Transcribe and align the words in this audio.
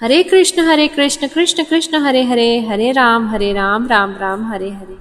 हरे 0.00 0.18
कृष्ण 0.22 0.62
हरे 0.66 0.84
कृष्ण 0.88 1.28
कृष्ण 1.28 1.64
कृष्ण 1.64 1.98
हरे 2.04 2.20
हरे 2.22 2.44
हरे 2.68 2.92
राम 2.92 3.24
हरे 3.32 3.48
राम 3.56 3.86
राम 3.88 4.14
राम 4.20 4.44
हरे 4.52 4.70
हरे 4.74 4.96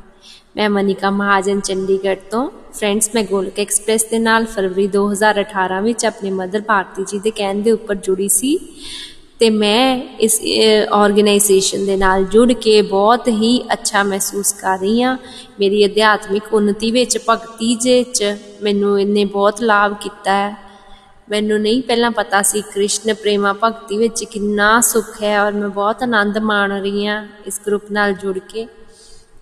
ਮੈਂ 0.55 0.69
ਮਨਿਕਾ 0.69 1.09
ਮਹਾਜਨ, 1.09 1.59
ਚੰਡੀਗੜ੍ਹ 1.59 2.19
ਤੋਂ। 2.31 2.49
ਫਰੈਂਡਸ 2.73 3.09
ਮੈਂ 3.15 3.23
ਗੋਲਕ 3.23 3.59
ਐਕਸਪ੍ਰੈਸ 3.59 4.03
ਦੇ 4.03 4.19
ਨਾਲ 4.19 4.45
ਫਰਵਰੀ 4.45 4.87
2018 4.87 5.81
ਵਿੱਚ 5.81 6.05
ਆਪਣੀ 6.05 6.31
ਮਦਰ 6.31 6.61
ਭਾਰਤੀ 6.61 7.03
ਜੀ 7.07 7.19
ਦੇ 7.19 7.31
ਕਹਿਣ 7.31 7.61
ਦੇ 7.61 7.71
ਉੱਪਰ 7.71 7.95
ਜੁੜੀ 7.95 8.27
ਸੀ। 8.27 8.57
ਤੇ 9.39 9.49
ਮੈਂ 9.49 10.01
ਇਸ 10.19 10.41
ਆਰਗੇਨਾਈਜੇਸ਼ਨ 10.91 11.85
ਦੇ 11.85 11.95
ਨਾਲ 11.97 12.23
ਜੁੜ 12.23 12.51
ਕੇ 12.53 12.81
ਬਹੁਤ 12.81 13.27
ਹੀ 13.27 13.59
ਅੱਛਾ 13.73 14.03
ਮਹਿਸੂਸ 14.03 14.53
ਕਰ 14.53 14.79
ਰਹੀ 14.79 15.01
ਹਾਂ। 15.01 15.17
ਮੇਰੀ 15.59 15.85
ਅਧਿਆਤਮਿਕ 15.85 16.53
ਉન્નਤੀ 16.53 16.91
ਵਿੱਚ 16.91 17.17
ਭਗਤੀ 17.29 17.75
ਦੇ 17.75 17.97
ਵਿੱਚ 17.99 18.37
ਮੈਨੂੰ 18.63 18.99
ਇਹਨੇ 19.01 19.25
ਬਹੁਤ 19.25 19.61
ਲਾਭ 19.61 19.95
ਕੀਤਾ 20.01 20.33
ਹੈ। 20.33 20.68
ਮੈਨੂੰ 21.29 21.59
ਨਹੀਂ 21.61 21.81
ਪਹਿਲਾਂ 21.83 22.11
ਪਤਾ 22.11 22.41
ਸੀ 22.41 22.61
ਕ੍ਰਿਸ਼ਨ 22.61 23.13
ਪ੍ਰੇਮਾ 23.13 23.53
ਭਗਤੀ 23.53 23.97
ਵਿੱਚ 23.97 24.23
ਕਿੰਨਾ 24.23 24.79
ਸੁੱਖ 24.81 25.21
ਹੈ 25.23 25.41
ਔਰ 25.41 25.51
ਮੈਂ 25.51 25.69
ਬਹੁਤ 25.69 26.03
ਆਨੰਦ 26.03 26.37
ਮਾਣ 26.37 26.71
ਰਹੀ 26.81 27.05
ਹਾਂ 27.07 27.25
ਇਸ 27.45 27.59
ਗਰੁੱਪ 27.67 27.91
ਨਾਲ 27.91 28.13
ਜੁੜ 28.13 28.37
ਕੇ। 28.39 28.67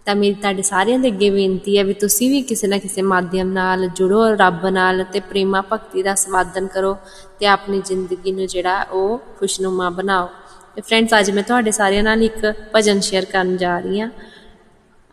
ਤਾਂ 0.05 0.15
ਮੇਰੀ 0.15 0.33
ਤੁਹਾਡੇ 0.33 0.61
ਸਾਰਿਆਂ 0.61 0.99
ਦੇ 0.99 1.07
ਅੱਗੇ 1.07 1.29
ਬੇਨਤੀ 1.29 1.77
ਹੈ 1.77 1.83
ਵੀ 1.83 1.93
ਤੁਸੀਂ 1.93 2.29
ਵੀ 2.29 2.41
ਕਿਸੇ 2.41 2.67
ਨਾ 2.67 2.77
ਕਿਸੇ 2.77 3.01
ਮਾਧਿਅਮ 3.01 3.51
ਨਾਲ 3.53 3.87
ਜੁੜੋ, 3.87 4.23
ਰੱਬ 4.35 4.65
ਨਾਲ 4.67 5.03
ਤੇ 5.03 5.19
ਪ੍ਰੇਮਾ 5.19 5.61
ਭਗਤੀ 5.73 6.03
ਦਾ 6.03 6.15
ਸਵਾਦਨ 6.15 6.67
ਕਰੋ 6.67 6.97
ਤੇ 7.39 7.45
ਆਪਣੀ 7.45 7.81
ਜ਼ਿੰਦਗੀ 7.85 8.31
ਨੂੰ 8.31 8.47
ਜਿਹੜਾ 8.47 8.81
ਉਹ 8.83 9.17
ਖੁਸ਼ਨੁਮਾ 9.39 9.89
ਬਣਾਓ। 9.89 10.29
ਤੇ 10.75 10.81
ਫਰੈਂਡਸ 10.81 11.19
ਅੱਜ 11.19 11.31
ਮੈਂ 11.31 11.43
ਤੁਹਾਡੇ 11.43 11.71
ਸਾਰਿਆਂ 11.71 12.03
ਨਾਲ 12.03 12.23
ਇੱਕ 12.23 12.53
ਭਜਨ 12.75 12.99
ਸ਼ੇਅਰ 12.99 13.25
ਕਰਨ 13.25 13.57
ਜਾ 13.57 13.79
ਰਹੀ 13.79 13.99
ਹਾਂ। 14.01 14.09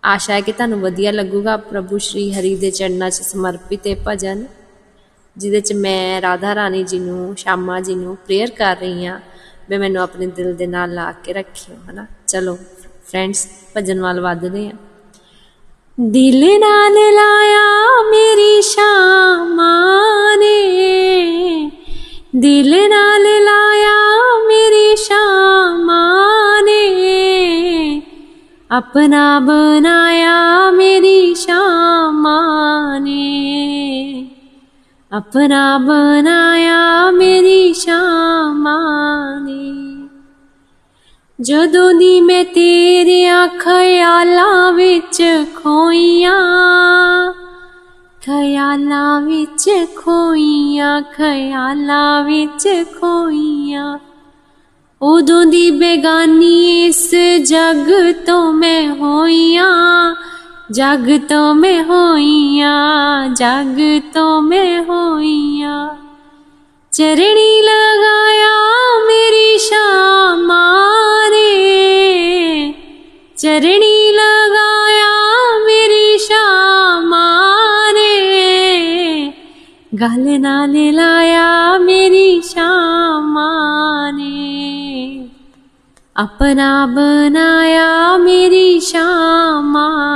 ਆਸ਼ਾ 0.02 0.34
ਹੈ 0.34 0.40
ਕਿ 0.40 0.52
ਤੁਹਾਨੂੰ 0.52 0.80
ਵਧੀਆ 0.80 1.10
ਲੱਗੂਗਾ। 1.12 1.56
ਪ੍ਰਭੂ 1.56 1.98
ਸ਼੍ਰੀ 1.98 2.32
ਹਰੀ 2.32 2.54
ਦੇ 2.56 2.70
ਚਰਨਾਂ 2.70 3.10
'ਚ 3.10 3.22
ਸਮਰਪਿਤ 3.22 3.86
ਇਹ 3.86 3.96
ਭਜਨ। 4.06 4.44
ਜਿਹਦੇ 5.36 5.60
'ਚ 5.60 5.72
ਮੈਂ 5.72 6.20
ਰਾਧਾ 6.22 6.54
ਰਾਣੀ 6.54 6.82
ਜੀ 6.82 6.98
ਨੂੰ 6.98 7.34
ਸ਼ਾਮਾ 7.36 7.80
ਜੀ 7.80 7.94
ਨੂੰ 7.94 8.16
ਪ੍ਰੇਅਰ 8.26 8.50
ਕਰ 8.50 8.76
ਰਹੀ 8.76 9.06
ਹਾਂ 9.06 9.18
ਵੀ 9.70 9.78
ਮੈਨੂੰ 9.78 10.02
ਆਪਣੇ 10.02 10.26
ਦਿਲ 10.26 10.54
ਦੇ 10.54 10.66
ਨਾਲ 10.66 10.94
ਲਾ 10.94 11.10
ਕੇ 11.24 11.32
ਰੱਖਿਓ 11.32 11.76
ਹਨਾ 11.90 12.06
ਚਲੋ 12.26 12.56
ਫਰੈਂਡਸ 13.04 13.46
ਭਜਨ 13.76 14.00
ਵੱਲ 14.00 14.20
ਵੱਧਦੇ 14.20 14.66
ਹਾਂ 14.66 14.76
ਦਿਲ 15.98 16.44
ਨਾਲ 16.60 16.94
ਲਾਇਆ 17.14 18.00
ਮੇਰੀ 18.10 18.60
ਸ਼ਾਮਾਂ 18.62 20.36
ਨੇ 20.38 21.70
ਦਿਲ 22.36 22.70
ਨਾਲ 22.88 23.22
ਲਾਇਆ 23.44 23.92
ਮੇਰੀ 24.46 24.96
ਸ਼ਾਮਾਂ 24.96 26.62
ਨੇ 26.62 28.02
ਆਪਣਾ 28.70 29.38
ਬਣਾਇਆ 29.40 30.70
ਮੇਰੀ 30.70 31.34
ਸ਼ਾਮਾਂ 31.34 33.00
ਨੇ 33.00 34.33
अपना 35.13 35.77
बनाया 35.77 37.11
मेरी 37.11 37.73
शामा 37.73 38.79
ने 39.39 39.69
ਜਦੋਂ 41.41 41.93
ਦੀ 41.93 42.21
ਮੈਂ 42.21 42.45
ਤੇਰਿਆਂ 42.45 43.47
ਖਿਆਲਾਂ 43.47 44.73
ਵਿੱਚ 44.73 45.45
ਖੋਈਆਂ 45.55 46.33
ਖਿਆਲਾਂ 48.21 49.21
ਵਿੱਚ 49.21 49.69
ਖੋਈਆਂ 49.95 51.01
ਖਿਆਲਾਂ 51.01 52.23
ਵਿੱਚ 52.23 52.85
ਖੋਈਆਂ 52.99 53.99
ਉਦੋਂ 55.01 55.45
ਦੀ 55.45 55.71
ਬੇਗਾਨੀ 55.71 56.85
ਇਸ 56.85 57.15
ਜਗ 57.41 58.13
ਤੋਂ 58.25 58.53
ਮੈਂ 58.53 58.89
ਹੋਈਆਂ 58.95 59.22
जग 60.72 61.20
तो 61.30 61.54
में 61.54 61.82
होइया 61.82 63.34
तो 64.14 64.40
में 64.40 64.78
होइया। 64.78 65.96
चरणी 66.92 67.60
लगाया 67.60 68.74
मेरी 69.04 69.58
श्यामा 69.58 70.80
रे। 71.26 72.74
चरणी 73.38 74.10
लगाया 74.12 75.58
मेरी 75.58 76.18
श्यामा 76.18 77.50
रे। 77.90 78.24
गल 79.94 80.40
नाले 80.40 80.90
लाया 80.90 81.78
मेरी 81.78 82.42
श्यामा 82.42 83.50
ने 84.14 84.54
अपना 86.16 86.86
बनाया 86.86 88.18
मेरी 88.18 88.80
श्यामा 88.80 90.14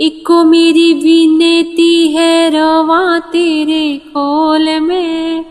इको 0.00 0.44
मेरी 0.44 0.92
विनती 0.94 2.08
है, 2.08 2.50
रवा 2.50 3.18
तेरे 3.18 4.00
कोल 4.04 4.80
में, 4.80 5.44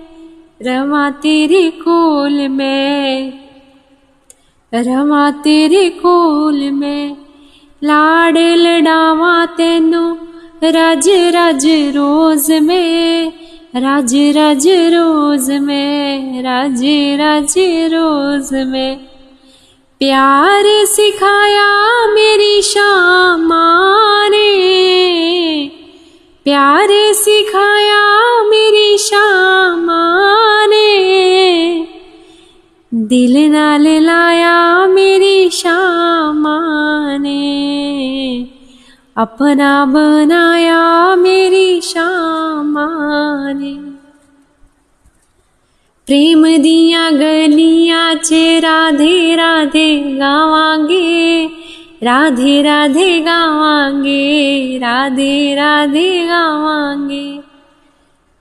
रवा 0.61 1.09
तेरे 1.09 1.69
कोल 1.69 2.47
में, 2.47 3.33
रवा 4.73 5.31
तेरे 5.31 5.89
कोल 5.89 6.71
में। 6.71 7.17
लाड़ 7.83 8.37
लड़ावा 8.37 9.45
तेनू, 9.45 10.17
रज 10.63 11.09
रज 11.09 11.65
रोज 11.67 12.51
में, 12.51 13.33
राज 13.75 14.15
राज 14.15 14.67
रोज 14.67 15.51
में, 15.51 16.43
राज 16.43 16.83
राज 17.19 17.53
रोज 17.93 18.67
में। 18.67 19.10
प्यार 20.01 20.65
सिखाया 20.85 21.65
मेरी 22.07 22.61
शामा 22.61 23.65
ने 24.27 24.47
प्यार 26.45 26.89
सिखाया 27.13 27.99
मेरी 28.43 28.97
शामा 28.97 29.99
ने 30.65 30.89
दिल 32.91 33.37
नाल 33.51 33.87
लाया 34.05 34.87
मेरी 34.87 35.49
शामा 35.49 36.57
ने 37.17 37.45
अपना 39.17 39.73
बनाया 39.85 41.15
मेरी 41.15 41.81
शामा 41.81 42.89
ने 43.53 43.80
प्रेम 46.11 46.57
दिया 46.57 47.09
गलियाँ 47.09 48.15
च 48.15 48.29
राधे 48.33 49.35
राधे 49.35 49.97
गावांगे। 49.97 51.45
राधे 52.03 52.61
राधे 52.61 53.19
गावांगे, 53.19 54.77
राधे 54.77 55.55
राधे 55.55 56.25
गावांगे। 56.25 57.39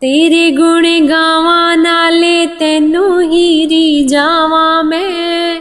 तेरे 0.01 0.51
गुण 0.51 1.07
गावा 1.07 1.75
नाले, 1.75 2.47
तेनू 2.47 3.19
ही 3.19 3.65
री 3.67 4.05
जावा 4.05 4.83
मैं। 4.83 5.61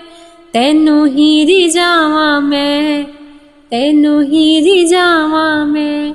तेनू 0.53 1.05
ही 1.05 1.45
री 1.45 1.69
जावा 1.69 2.39
मैं, 2.39 3.03
तेनू 3.71 4.19
ही 4.19 4.59
री 4.59 4.85
जावा 4.85 5.65
मैं। 5.65 6.13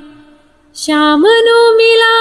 शाम 0.75 1.21
नू 1.21 1.77
मिलाया 1.77 2.14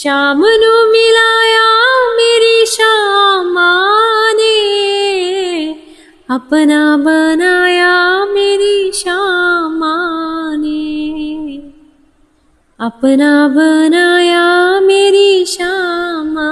शाम 0.00 0.40
मिलाया 0.90 1.66
मेरी 2.16 2.66
शामा 2.66 3.72
ने 4.32 4.56
अपना 6.30 6.96
बनाया 6.96 8.24
मेरी 8.24 8.92
शामा 8.92 9.94
अपना 12.80 13.48
बनाया 13.48 14.80
मेरी 14.80 15.44
शामा 15.44 16.50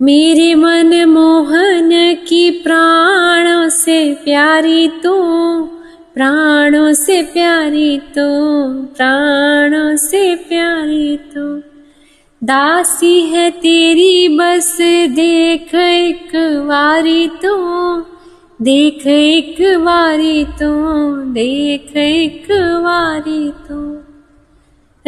मेरे 0.00 0.54
मन 0.54 1.04
मोहन 1.04 1.90
की 2.28 2.50
प्राणों 2.50 3.68
से 3.68 4.14
प्यारी 4.14 4.88
तू 4.88 5.16
प्राणों 6.16 6.92
से 6.92 7.22
प्यारी 7.22 7.98
तो 7.98 8.28
प्राणों 8.82 9.96
से 9.96 10.36
प्यारी 10.36 11.16
तो। 11.16 11.58
दासी 12.46 13.20
है 13.20 13.50
तेरी 13.50 14.28
बस, 14.28 14.78
देख 15.06 15.74
एक 15.74 16.30
बारी 16.68 17.28
तो 17.28 18.00
देख 18.62 19.06
एक 19.06 19.56
बारी 19.60 20.44
तो 20.44 21.12
देख 21.16 21.96
एक 21.96 22.46
बारी 22.52 23.48
तो। 23.48 23.94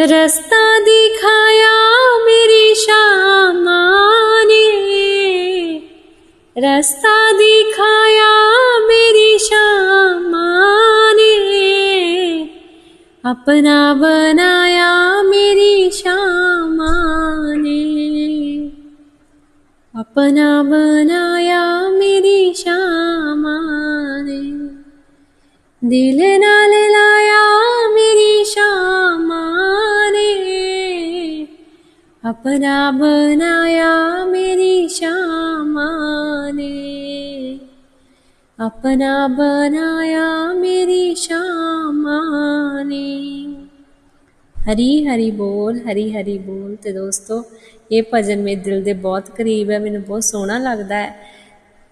रास्ता 0.07 0.79
दिखाया 0.79 1.75
मेरी 2.19 2.75
शामा 2.75 3.93
ने। 4.45 5.18
रास्ता 6.61 7.33
दिखाया 7.33 8.51
मेरी 8.79 9.39
श्यामा 9.39 10.69
ने। 11.13 11.59
अपना 13.25 13.95
बनाया 13.95 15.23
मेरी 15.23 15.91
श्यामा 15.91 16.93
ने। 17.55 17.89
अपना 20.01 20.63
बनाया 20.63 21.89
मेरी 21.89 22.55
श्यामा 22.55 23.59
ने। 24.23 24.69
दिल 25.89 26.41
नाल 26.41 26.71
लाया 26.71 27.58
अपना 32.28 32.76
बनाया 32.92 33.88
मेरी 34.26 34.88
शामा 34.90 35.88
ने 36.52 36.70
अपना 38.60 39.12
बनाया 39.34 40.30
मेरी 40.56 41.04
शामा 41.18 42.22
ने 42.86 43.04
ਹਰੀ 44.56 45.06
ਹਰੀ 45.08 45.30
ਬੋਲ 45.32 45.80
ਹਰੀ 45.82 46.12
ਹਰੀ 46.12 46.38
ਬੋਲ 46.38 46.76
ਤੇ 46.76 46.92
ਦੋਸਤੋ 46.92 47.44
ਇਹ 47.92 48.04
ਭਜਨ 48.14 48.42
ਮੇਰੇ 48.42 48.62
ਦਿਲ 48.62 48.84
ਦੇ 48.84 48.94
ਬਹੁਤ 48.94 49.30
ਕਰੀਬ 49.30 49.72
ਹੈ 49.72 49.80
ਮੈਨੂੰ 49.80 50.02
ਬਹੁਤ 50.02 50.24
ਸੋਹਣਾ 50.24 50.58
ਲੱਗਦਾ 50.58 50.96
ਹੈ 50.96 51.16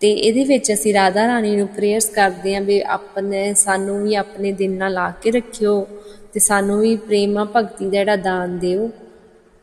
ਤੇ 0.02 0.12
ਇਹਦੇ 0.12 0.44
ਵਿੱਚ 0.44 0.72
ਅਸੀਂ 0.74 0.94
ਰਾਧਾ 0.94 1.26
ਰਾਣੀ 1.28 1.56
ਨੂੰ 1.56 1.68
ਪ੍ਰੇਅਰਸ 1.68 2.10
ਕਰਦੇ 2.10 2.56
ਆਂ 2.56 2.62
ਵੀ 2.62 2.80
ਆਪਣੇ 2.88 3.54
ਸਾਨੂੰ 3.54 4.02
ਵੀ 4.04 4.16
ਆਪਣੇ 4.16 4.52
ਦਿਨ 4.52 4.78
ਨਾਲ 4.78 4.94
ਲਾ 4.94 5.10
ਕੇ 5.24 5.32
ਰੱਖਿਓ 5.32 5.86
ਤੇ 6.34 6.40
ਸਾਨੂੰ 6.40 6.80
ਵੀ 6.80 6.96
ਪ੍ਰੇਮਾ 6.98 7.46
ਭਗਤੀ 7.46 7.86
ਦਾ 7.86 7.92
ਜਿਹੜਾ 7.92 8.16
ਦਾਨ 8.16 8.58
ਦਿਓ 8.60 8.90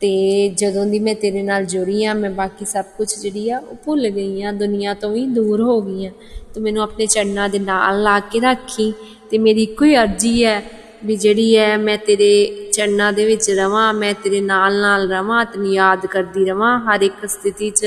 ਤੇ 0.03 0.49
ਜਦੋਂ 0.49 0.85
ਦੀ 0.85 0.99
ਮੈਂ 0.99 1.15
ਤੇਰੇ 1.15 1.41
ਨਾਲ 1.41 1.65
ਜੁੜੀ 1.65 2.05
ਆ, 2.05 2.13
ਮੈਂ 2.13 2.29
ਬਾਕੀ 2.29 2.65
ਸਭ 2.65 2.83
ਕੁਝ 2.97 3.15
ਜਿਹੜੀ 3.21 3.49
ਆ, 3.49 3.57
ਉਹ 3.57 3.75
ਭੁੱਲ 3.75 4.09
ਗਈ 4.09 4.43
ਆ, 4.43 4.51
ਦੁਨੀਆ 4.51 4.93
ਤੋਂ 4.93 5.11
ਵੀ 5.11 5.25
ਦੂਰ 5.25 5.61
ਹੋ 5.61 5.81
ਗਈ 5.81 6.05
ਆ। 6.05 6.11
ਤੂੰ 6.53 6.63
ਮੈਨੂੰ 6.63 6.83
ਆਪਣੇ 6.83 7.05
ਚਰਨਾਂ 7.05 7.49
ਦੇ 7.49 7.59
ਨਾਲ 7.59 8.03
ਲਾ 8.03 8.19
ਕੇ 8.19 8.39
ਰੱਖੀ 8.39 8.93
ਤੇ 9.29 9.37
ਮੇਰੀ 9.37 9.63
ਇੱਕੋ 9.63 9.85
ਹੀ 9.85 9.95
ਅਰਜ਼ੀ 9.95 10.45
ਹੈ 10.45 10.63
ਵੀ 11.05 11.15
ਜਿਹੜੀ 11.15 11.57
ਹੈ 11.57 11.77
ਮੈਂ 11.77 11.97
ਤੇਰੇ 11.97 12.45
ਚਰਨਾਂ 12.73 13.13
ਦੇ 13.13 13.25
ਵਿੱਚ 13.25 13.51
ਰਵਾਂ, 13.51 13.93
ਮੈਂ 13.93 14.13
ਤੇਰੇ 14.23 14.41
ਨਾਲ 14.41 14.81
ਨਾਲ 14.81 15.11
ਰਵਾਂ, 15.11 15.45
ਤੈਨੂੰ 15.45 15.73
ਯਾਦ 15.73 16.05
ਕਰਦੀ 16.05 16.45
ਰਵਾਂ 16.45 16.79
ਹਰ 16.79 17.01
ਇੱਕ 17.01 17.25
ਸਥਿਤੀ 17.25 17.69
'ਚ। 17.69 17.85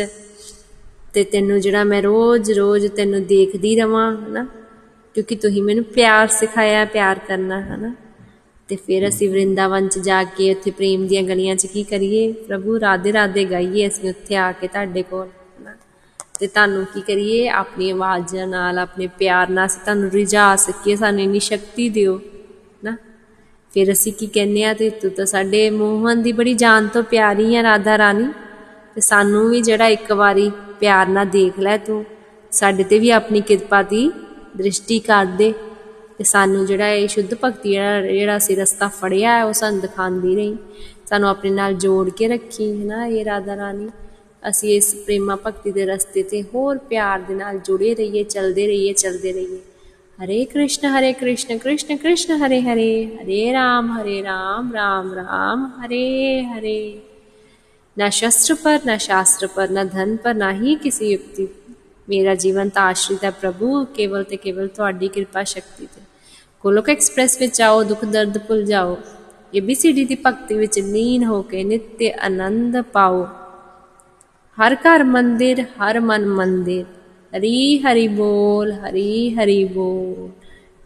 ਤੇ 1.14 1.24
ਤੈਨੂੰ 1.24 1.60
ਜਿਹੜਾ 1.60 1.84
ਮੈਂ 1.84 2.02
ਰੋਜ਼ 2.02 2.52
ਰੋਜ਼ 2.52 2.86
ਤੈਨੂੰ 2.86 3.24
ਦੇਖਦੀ 3.24 3.80
ਰਵਾਂ, 3.80 4.16
ਹਨਾ? 4.16 4.46
ਕਿਉਂਕਿ 5.14 5.36
ਤੂੰ 5.36 5.50
ਹੀ 5.50 5.60
ਮੈਨੂੰ 5.60 5.84
ਪਿਆਰ 5.84 6.28
ਸਿਖਾਇਆ, 6.28 6.84
ਪਿਆਰ 6.84 7.18
ਕਰਨਾ, 7.28 7.60
ਹਨਾ? 7.60 7.94
ਤੇ 8.68 8.76
ਫਿਰ 8.76 9.08
ਅਸੀਂ 9.08 9.30
ਵਰਿੰਦਾਵਨ 9.30 9.88
'ਚ 9.88 9.98
ਜਾ 9.98 10.24
ਕੇ 10.24 10.54
ਉੱਥੇ 10.54 10.70
ਪ੍ਰੇਮ 10.70 11.06
ਦੀਆਂ 11.06 11.22
ਗਲੀਆਂ 11.22 11.56
'ਚ 11.56 11.66
ਕੀ 11.66 11.82
ਕਰੀਏ? 11.82 12.32
ਪ੍ਰਭੂ, 12.32 12.80
ਰਾਧੇ 12.80 13.12
ਰਾਧੇ 13.12 13.44
ਗਾਈਏ 13.44 13.88
ਅਸੀਂ 13.88 14.08
ਉੱਥੇ 14.10 14.36
ਆ 14.36 14.52
ਕੇ 14.52 14.66
ਤੁਹਾਡੇ 14.66 15.02
ਕੋਲ। 15.02 15.28
ਤੇ 16.38 16.46
ਤੁਹਾਨੂੰ 16.46 16.84
ਕੀ 16.84 17.00
ਕਰੀਏ? 17.00 17.48
ਆਪਣੀ 17.48 17.90
ਆਵਾਜ਼ 17.90 18.36
ਨਾਲ, 18.36 18.78
ਆਪਣੇ 18.78 19.06
ਪਿਆਰ 19.06 19.48
ਨਾਲ 19.48 19.66
ਅਸੀਂ 19.66 19.80
ਤੁਹਾਨੂੰ 19.80 20.10
ਰਿਝਾ 20.10 20.56
ਸਕੀਏ, 20.56 20.96
ਸਾਨੂੰ 20.96 21.20
ਇੰਨੀ 21.20 21.40
ਸ਼ਕਤੀ 21.40 21.88
ਦਿਓ, 21.88 22.20
ਨਾ। 22.84 22.96
ਫਿਰ 23.74 23.92
ਅਸੀਂ 23.92 24.12
ਕੀ 24.12 24.26
ਕਹਿੰਨੇ 24.26 24.64
ਆ 24.64 24.74
ਤੇ 24.74 24.90
ਤੂੰ 24.90 25.10
ਤਾਂ 25.10 25.26
ਸਾਡੇ 25.26 25.70
ਮੋਹਨ 25.70 26.22
ਦੀ 26.22 26.32
ਬੜੀ 26.32 26.54
ਜਾਨ 26.54 26.88
ਤੋਂ 26.88 27.02
ਪਿਆਰੀ 27.02 27.56
ਆ, 27.56 27.62
ਰਾਧਾ 27.62 27.98
ਰਾਣੀ। 27.98 28.24
ਤੇ 28.94 29.00
ਸਾਨੂੰ 29.00 29.50
ਵੀ 29.50 29.62
ਜਿਹੜਾ 29.62 29.86
ਇੱਕ 29.86 30.12
ਵਾਰੀ 30.12 30.50
ਪਿਆਰ 30.80 31.06
ਨਾਲ 31.06 31.26
ਦੇਖ 31.26 31.58
ਲੈ 31.58 31.76
ਤੂੰ। 31.76 32.04
ਸਾਡੇ 32.50 32.84
ਤੇ 32.84 32.98
ਵੀ 32.98 33.10
ਆਪਣੀ 33.10 33.40
ਕਿਰਪਾ 33.40 33.82
ਦੀ 33.82 34.12
ਦ੍ਰਿਸ਼ਟੀ 34.56 34.98
ਕਰ 34.98 35.24
ਦੇ। 35.24 35.54
ਤੇ 36.18 36.24
ਸਾਨੂੰ 36.24 36.65
ਜਿਹੜਾ 36.65 36.88
ਇਹ 36.88 37.07
ਸ਼ੁੱਧ 37.07 37.33
ਭਗਤੀ 37.33 37.71
ਜਿਹੜਾ 37.71 38.01
ਜਿਹੜਾ 38.01 38.38
ਅਸੀਂ 38.38 38.57
ਰਸਤਾ 38.57 38.88
ਫੜਿਆ 39.00 39.38
ਹੈ 39.38 39.45
ਉਹ 39.45 39.53
ਸਾਨੂੰ 39.53 39.80
ਦਿਖਾਉਂਦੀ 39.81 40.36
ਰਹੀ 40.36 40.57
ਸਾਨੂੰ 41.06 41.30
ਆਪਣੇ 41.30 41.50
ਨਾਲ 41.50 41.74
ਜੋੜ 41.75 42.09
ਕੇ 42.09 42.27
ਰੱਖੀ 42.27 42.71
ਹੈ 42.71 42.86
ਨਾ 42.86 43.06
ਇਹ 43.06 43.25
ਰਾਧਾ 43.25 43.56
ਰਾਣੀ 43.56 43.89
ਅਸੀਂ 44.44 44.75
ਇਸ 44.75 44.94
ਪ੍ਰੇਮਾ 45.06 45.36
ਭਗਤੀ 45.45 45.71
ਦੇ 45.71 45.86
ਰਸਤੇ 45.86 46.24
ਤੇ 46.24 46.42
ਹੋਰ 46.56 46.77
ਪਿਆਰ 46.89 47.19
ਦੇ 47.19 47.36
ਨਾਲ 47.36 47.59
ਜੁੜੇ 47.59 47.94
ਰਹੀਏ 47.95 48.24
ਚੱਲਦੇ 48.24 48.68
ਰਹੀਏ 48.68 48.94
ਚੱਲਦੇ 48.94 49.33
ਰਹੀਏ 49.33 49.59
हरे 50.19 50.44
कृष्ण 50.45 50.88
हरे 50.88 51.12
कृष्ण 51.13 51.57
कृष्ण 51.57 51.95
कृष्ण 51.98 52.36
हरे 52.38 52.59
हरे 52.59 52.92
हरे 53.19 53.39
राम 53.51 53.92
हरे 53.92 54.19
राम 54.21 54.71
राम 54.74 55.13
राम 55.13 55.63
हरे 55.77 56.06
हरे 56.50 56.81
न 57.98 58.09
शस्त्र 58.09 58.56
पर 58.56 58.80
न 58.88 58.98
शास्त्र 58.98 59.48
पर 59.56 59.71
न 59.71 59.88
धन 59.88 60.15
पर 60.18 60.36
ना 60.36 60.50
ही 60.51 60.75
किसी 60.75 61.12
युक्ति 61.12 61.48
ਮੇਰਾ 62.07 62.33
ਜੀਵਨ 62.36 62.69
ਤਾਂ 62.69 62.83
ਆਸ਼ਰਿਤ 62.83 63.24
ਹੈ 63.24 63.30
ਪ੍ਰਭੂ 63.31 63.83
ਕੇਵਲ 63.95 64.24
ਤੇ 64.24 64.38
ਕੇਵਲ 64.38 64.68
ਤੁਹਾਡੀ 64.68 65.07
ਕਿਰਪਾ 65.07 65.44
ਸ਼ਕਤੀ 65.44 65.86
ਤੇ 65.86 66.01
ਗੋਲੋਕ 66.66 66.88
ਐਕਸਪ੍ਰੈਸ 66.88 67.40
ਵਿੱਚ 67.40 67.62
ਆਓ 67.62 67.82
ਦੁੱਖ 67.82 68.04
ਦਰਦ 68.04 68.38
ਭੁੱਲ 68.38 68.64
ਜਾਓ। 68.64 68.98
ਏਬੀਸੀਡੀ 69.54 70.04
ਦੀ 70.04 70.16
ਭਗਤੀ 70.26 70.54
ਵਿੱਚ 70.54 70.78
ਲੀਨ 70.78 71.24
ਹੋ 71.24 71.42
ਕੇ 71.42 71.64
ਨਿੱਤ 71.64 72.02
ਆਨੰਦ 72.20 72.80
ਪਾਓ। 72.80 73.26
ਹਰ 74.58 74.74
ਘਰ 74.74 75.04
ਮੰਦਿਰ, 75.04 75.62
ਹਰ 75.62 76.00
ਮਨ 76.00 76.26
ਮੰਦਿਰ। 76.26 76.84
ਹਰੀ 77.36 77.78
ਹਰੀ 77.78 78.08
ਬੋਲ, 78.08 78.72
ਹਰੀ 78.72 79.34
ਹਰੀ 79.34 79.64
ਬੋਲ। 79.64 80.30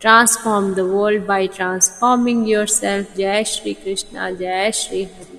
Transform 0.00 0.68
the 0.74 0.84
world 0.90 1.22
by 1.22 1.46
transforming 1.46 2.42
yourself 2.42 3.16
ਜੈ 3.16 3.42
ਸ਼੍ਰੀ 3.42 3.74
ਕ੍ਰਿਸ਼ਨਾ, 3.74 4.30
ਜੈ 4.30 4.70
ਸ਼੍ਰੀ 4.70 5.04
ਹਰੀ। 5.04 5.38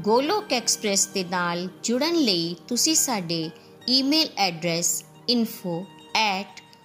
ਗੋਲੋਕ 0.00 0.52
ਐਕਸਪ੍ਰੈਸ 0.52 1.06
ਦੇ 1.06 1.24
ਨਾਲ 1.24 1.68
ਜੁੜਨ 1.82 2.14
ਲਈ 2.14 2.56
ਤੁਸੀਂ 2.68 2.94
ਸਾਡੇ 2.94 3.50
email 3.88 4.28
address 4.36 5.04